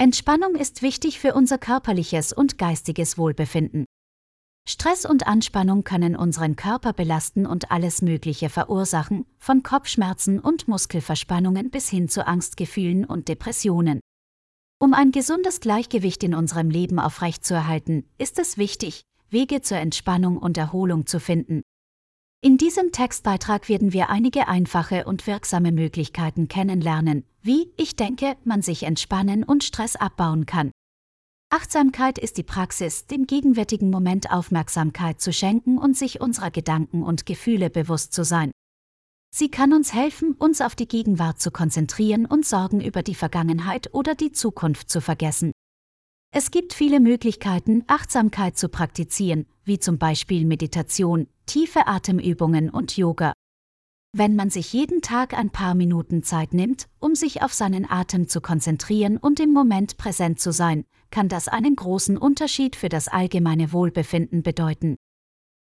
Entspannung 0.00 0.54
ist 0.54 0.80
wichtig 0.80 1.20
für 1.20 1.34
unser 1.34 1.58
körperliches 1.58 2.32
und 2.32 2.56
geistiges 2.56 3.18
Wohlbefinden. 3.18 3.84
Stress 4.66 5.04
und 5.04 5.26
Anspannung 5.26 5.84
können 5.84 6.16
unseren 6.16 6.56
Körper 6.56 6.94
belasten 6.94 7.44
und 7.44 7.70
alles 7.70 8.00
Mögliche 8.00 8.48
verursachen, 8.48 9.26
von 9.36 9.62
Kopfschmerzen 9.62 10.40
und 10.40 10.68
Muskelverspannungen 10.68 11.70
bis 11.70 11.90
hin 11.90 12.08
zu 12.08 12.26
Angstgefühlen 12.26 13.04
und 13.04 13.28
Depressionen. 13.28 14.00
Um 14.80 14.94
ein 14.94 15.12
gesundes 15.12 15.60
Gleichgewicht 15.60 16.24
in 16.24 16.34
unserem 16.34 16.70
Leben 16.70 16.98
aufrechtzuerhalten, 16.98 18.08
ist 18.16 18.38
es 18.38 18.56
wichtig, 18.56 19.02
Wege 19.28 19.60
zur 19.60 19.76
Entspannung 19.76 20.38
und 20.38 20.56
Erholung 20.56 21.04
zu 21.04 21.20
finden. 21.20 21.60
In 22.42 22.56
diesem 22.56 22.90
Textbeitrag 22.90 23.68
werden 23.68 23.92
wir 23.92 24.08
einige 24.08 24.48
einfache 24.48 25.04
und 25.04 25.26
wirksame 25.26 25.72
Möglichkeiten 25.72 26.48
kennenlernen, 26.48 27.26
wie, 27.42 27.70
ich 27.76 27.96
denke, 27.96 28.34
man 28.44 28.62
sich 28.62 28.84
entspannen 28.84 29.44
und 29.44 29.62
Stress 29.62 29.94
abbauen 29.94 30.46
kann. 30.46 30.70
Achtsamkeit 31.50 32.16
ist 32.16 32.38
die 32.38 32.42
Praxis, 32.42 33.06
dem 33.06 33.26
gegenwärtigen 33.26 33.90
Moment 33.90 34.32
Aufmerksamkeit 34.32 35.20
zu 35.20 35.34
schenken 35.34 35.76
und 35.76 35.98
sich 35.98 36.22
unserer 36.22 36.50
Gedanken 36.50 37.02
und 37.02 37.26
Gefühle 37.26 37.68
bewusst 37.68 38.14
zu 38.14 38.24
sein. 38.24 38.52
Sie 39.34 39.50
kann 39.50 39.74
uns 39.74 39.92
helfen, 39.92 40.32
uns 40.32 40.62
auf 40.62 40.74
die 40.74 40.88
Gegenwart 40.88 41.42
zu 41.42 41.50
konzentrieren 41.50 42.24
und 42.24 42.46
Sorgen 42.46 42.80
über 42.80 43.02
die 43.02 43.14
Vergangenheit 43.14 43.92
oder 43.92 44.14
die 44.14 44.32
Zukunft 44.32 44.88
zu 44.88 45.02
vergessen. 45.02 45.52
Es 46.32 46.52
gibt 46.52 46.74
viele 46.74 47.00
Möglichkeiten, 47.00 47.82
Achtsamkeit 47.88 48.56
zu 48.56 48.68
praktizieren, 48.68 49.46
wie 49.64 49.80
zum 49.80 49.98
Beispiel 49.98 50.44
Meditation, 50.44 51.26
tiefe 51.46 51.88
Atemübungen 51.88 52.70
und 52.70 52.96
Yoga. 52.96 53.32
Wenn 54.12 54.36
man 54.36 54.48
sich 54.48 54.72
jeden 54.72 55.02
Tag 55.02 55.34
ein 55.34 55.50
paar 55.50 55.74
Minuten 55.74 56.22
Zeit 56.22 56.54
nimmt, 56.54 56.88
um 57.00 57.16
sich 57.16 57.42
auf 57.42 57.52
seinen 57.52 57.88
Atem 57.88 58.28
zu 58.28 58.40
konzentrieren 58.40 59.16
und 59.16 59.40
im 59.40 59.52
Moment 59.52 59.96
präsent 59.96 60.38
zu 60.38 60.52
sein, 60.52 60.84
kann 61.10 61.28
das 61.28 61.48
einen 61.48 61.74
großen 61.74 62.16
Unterschied 62.16 62.76
für 62.76 62.88
das 62.88 63.08
allgemeine 63.08 63.72
Wohlbefinden 63.72 64.44
bedeuten. 64.44 64.94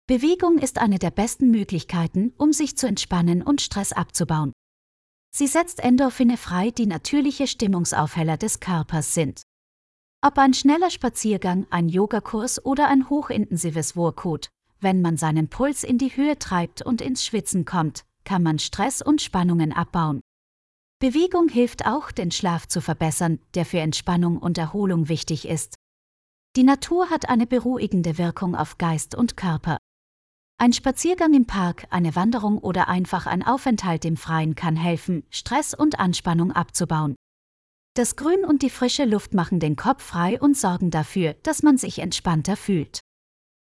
Bewegung 0.07 0.59
ist 0.59 0.79
eine 0.79 1.01
der 1.01 1.11
besten 1.11 1.51
Möglichkeiten, 1.51 2.35
um 2.37 2.53
sich 2.53 2.77
zu 2.77 2.87
entspannen 2.87 3.43
und 3.43 3.63
Stress 3.63 3.93
abzubauen. 3.93 4.53
Sie 5.35 5.49
setzt 5.49 5.81
Endorphine 5.81 6.37
frei, 6.37 6.71
die 6.71 6.87
natürliche 6.87 7.49
Stimmungsaufheller 7.49 8.37
des 8.37 8.61
Körpers 8.61 9.15
sind. 9.15 9.43
Ob 10.25 10.39
ein 10.39 10.55
schneller 10.55 10.91
Spaziergang, 10.91 11.67
ein 11.71 11.89
Yogakurs 11.89 12.65
oder 12.65 12.87
ein 12.87 13.11
hochintensives 13.11 13.97
Workout, 13.97 14.51
wenn 14.79 15.03
man 15.03 15.17
seinen 15.17 15.49
Puls 15.49 15.83
in 15.83 15.99
die 15.99 16.17
Höhe 16.17 16.39
treibt 16.39 16.81
und 16.81 17.01
ins 17.01 17.27
Schwitzen 17.27 17.65
kommt, 17.65 18.05
kann 18.23 18.45
man 18.45 18.61
Stress 18.61 19.03
und 19.03 19.21
Spannungen 19.21 19.73
abbauen. 19.73 20.21
Bewegung 21.01 21.49
hilft 21.49 21.87
auch, 21.87 22.13
den 22.13 22.31
Schlaf 22.31 22.69
zu 22.69 22.81
verbessern, 22.81 23.41
der 23.55 23.67
für 23.67 23.81
Entspannung 23.81 24.39
und 24.39 24.59
Erholung 24.59 25.09
wichtig 25.09 25.49
ist. 25.49 25.75
Die 26.55 26.63
Natur 26.63 27.11
hat 27.11 27.29
eine 27.29 27.49
beruhigende 27.49 28.17
Wirkung 28.17 28.55
auf 28.55 28.79
Geist 28.79 29.17
und 29.17 29.37
Körper. 29.37 29.79
Ein 30.57 30.73
Spaziergang 30.73 31.35
im 31.35 31.47
Park, 31.47 31.89
eine 31.91 32.15
Wanderung 32.15 32.59
oder 32.59 32.87
einfach 32.87 33.27
ein 33.27 33.45
Aufenthalt 33.45 34.05
im 34.05 34.17
Freien 34.17 34.55
kann 34.55 34.77
helfen, 34.77 35.25
Stress 35.31 35.75
und 35.75 35.99
Anspannung 35.99 36.53
abzubauen. 36.53 37.17
Das 37.95 38.17
Grün 38.17 38.43
und 38.47 38.63
die 38.63 38.71
frische 38.71 39.05
Luft 39.05 39.35
machen 39.35 39.61
den 39.61 39.77
Kopf 39.77 40.03
frei 40.03 40.41
und 40.41 40.57
sorgen 40.57 40.91
dafür, 40.91 41.35
dass 41.43 41.63
man 41.63 41.77
sich 41.77 41.99
entspannter 41.99 42.57
fühlt. 42.57 43.01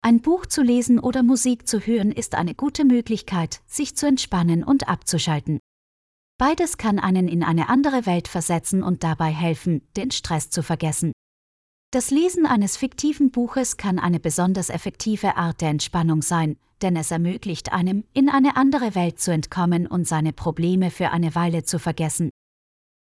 Ein 0.03 0.21
Buch 0.21 0.47
zu 0.47 0.63
lesen 0.63 1.01
oder 1.01 1.25
Musik 1.25 1.67
zu 1.67 1.81
hören 1.81 2.13
ist 2.13 2.37
eine 2.37 2.55
gute 2.55 2.85
Möglichkeit, 2.85 3.61
sich 3.67 3.97
zu 3.97 4.07
entspannen 4.07 4.63
und 4.63 4.89
abzuschalten. 4.89 5.59
Beides 6.39 6.79
kann 6.79 7.01
einen 7.01 7.27
in 7.27 7.43
eine 7.43 7.69
andere 7.69 8.07
Welt 8.07 8.29
versetzen 8.29 8.85
und 8.85 9.03
dabei 9.03 9.33
helfen, 9.33 9.83
den 9.97 10.13
Stress 10.13 10.49
zu 10.49 10.63
vergessen. 10.63 11.13
Das 11.91 12.11
Lesen 12.11 12.47
eines 12.47 12.77
fiktiven 12.77 13.33
Buches 13.33 13.77
kann 13.79 13.99
eine 13.99 14.21
besonders 14.21 14.69
effektive 14.69 15.37
Art 15.37 15.61
der 15.61 15.71
Entspannung 15.71 16.23
sein, 16.23 16.57
denn 16.83 16.97
es 16.97 17.11
ermöglicht 17.11 17.73
einem, 17.73 18.05
in 18.13 18.29
eine 18.29 18.57
andere 18.57 18.95
Welt 18.95 19.19
zu 19.19 19.33
entkommen 19.33 19.89
und 19.89 20.07
seine 20.07 20.33
Probleme 20.33 20.93
für 20.93 21.11
eine 21.11 21.35
Weile 21.35 21.65
zu 21.65 21.81
vergessen. 21.81 22.31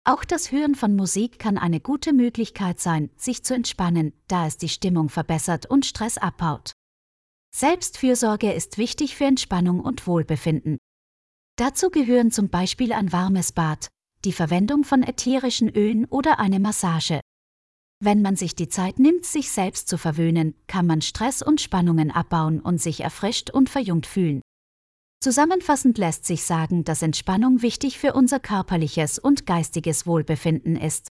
Auch 0.06 0.24
das 0.24 0.52
Hören 0.52 0.76
von 0.76 0.96
Musik 0.96 1.40
kann 1.40 1.58
eine 1.58 1.80
gute 1.80 2.14
Möglichkeit 2.14 2.80
sein, 2.80 3.10
sich 3.16 3.44
zu 3.44 3.54
entspannen, 3.54 4.14
da 4.28 4.48
es 4.48 4.58
die 4.58 4.70
Stimmung 4.70 5.10
verbessert 5.10 5.66
und 5.66 5.86
Stress 5.86 6.18
abbaut. 6.18 6.74
Selbstfürsorge 7.56 8.54
ist 8.54 8.78
wichtig 8.78 9.16
für 9.16 9.26
Entspannung 9.26 9.82
und 9.82 10.08
Wohlbefinden. 10.08 10.78
Dazu 11.58 11.90
gehören 11.90 12.32
zum 12.32 12.50
Beispiel 12.50 12.94
ein 12.94 13.12
warmes 13.12 13.52
Bad, 13.52 13.90
die 14.24 14.34
Verwendung 14.34 14.84
von 14.84 15.04
ätherischen 15.04 15.70
Ölen 15.70 16.06
oder 16.06 16.40
eine 16.40 16.60
Massage. 16.60 17.22
Wenn 18.02 18.22
man 18.22 18.38
sich 18.38 18.56
die 18.56 18.70
Zeit 18.70 18.98
nimmt, 18.98 19.26
sich 19.26 19.52
selbst 19.52 19.90
zu 19.90 19.98
verwöhnen, 19.98 20.56
kann 20.68 20.88
man 20.88 21.02
Stress 21.02 21.42
und 21.42 21.60
Spannungen 21.60 22.12
abbauen 22.12 22.62
und 22.62 22.80
sich 22.80 23.02
erfrischt 23.02 23.50
und 23.50 23.70
verjüngt 23.70 24.06
fühlen. 24.06 24.42
Zusammenfassend 25.22 25.98
lässt 25.98 26.26
sich 26.26 26.46
sagen, 26.46 26.86
dass 26.86 27.02
Entspannung 27.02 27.62
wichtig 27.62 28.00
für 28.00 28.14
unser 28.14 28.40
körperliches 28.40 29.20
und 29.20 29.46
geistiges 29.46 30.08
Wohlbefinden 30.08 30.78
ist. 30.78 31.10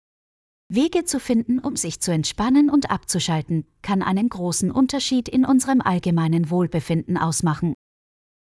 Wege 0.69 1.05
zu 1.05 1.19
finden, 1.19 1.59
um 1.59 1.75
sich 1.75 1.99
zu 1.99 2.11
entspannen 2.11 2.71
und 2.71 2.89
abzuschalten, 2.89 3.67
kann 3.83 4.01
einen 4.01 4.29
großen 4.29 4.71
Unterschied 4.71 5.29
in 5.29 5.45
unserem 5.45 5.81
allgemeinen 5.81 6.49
Wohlbefinden 6.49 7.15
ausmachen. 7.17 7.75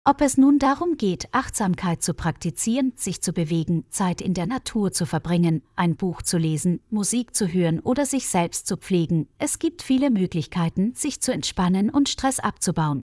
Ob 0.04 0.22
es 0.22 0.38
nun 0.38 0.58
darum 0.58 0.96
geht, 0.96 1.28
Achtsamkeit 1.32 2.02
zu 2.02 2.14
praktizieren, 2.14 2.92
sich 2.96 3.20
zu 3.20 3.32
bewegen, 3.32 3.84
Zeit 3.90 4.22
in 4.22 4.32
der 4.34 4.46
Natur 4.46 4.90
zu 4.92 5.04
verbringen, 5.04 5.62
ein 5.76 5.96
Buch 5.96 6.22
zu 6.22 6.38
lesen, 6.38 6.80
Musik 6.88 7.36
zu 7.36 7.46
hören 7.46 7.78
oder 7.78 8.06
sich 8.06 8.26
selbst 8.26 8.66
zu 8.66 8.78
pflegen, 8.78 9.28
es 9.38 9.58
gibt 9.58 9.82
viele 9.82 10.10
Möglichkeiten, 10.10 10.94
sich 10.94 11.20
zu 11.20 11.30
entspannen 11.30 11.90
und 11.90 12.08
Stress 12.08 12.40
abzubauen. 12.40 13.02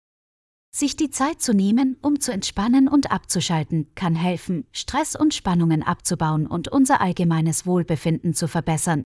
Sich 0.76 0.96
die 0.96 1.12
Zeit 1.12 1.40
zu 1.40 1.54
nehmen, 1.54 1.98
um 2.02 2.20
zu 2.20 2.34
entspannen 2.34 2.88
und 2.88 3.12
abzuschalten, 3.12 3.92
kann 3.94 4.16
helfen, 4.16 4.66
Stress 4.72 5.16
und 5.16 5.36
Spannungen 5.36 5.84
abzubauen 5.84 6.48
und 6.48 6.68
unser 6.68 7.00
allgemeines 7.00 7.68
Wohlbefinden 7.68 8.34
zu 8.34 8.48
verbessern. 8.48 9.04